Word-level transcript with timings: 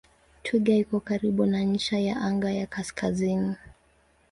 Twiga 0.43 0.73
iko 0.83 0.97
karibu 1.07 1.43
na 1.51 1.59
ncha 1.71 1.97
ya 2.05 2.15
anga 2.27 2.49
ya 2.59 2.65
kaskazini. 2.73 3.53